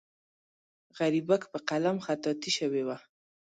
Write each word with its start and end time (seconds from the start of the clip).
غریبک 0.99 1.41
په 1.51 1.57
قلم 1.69 1.97
خطاطي 2.05 2.51
شوې 2.57 2.81
وه. 2.87 2.97